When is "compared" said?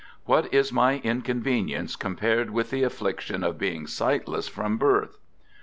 1.95-2.49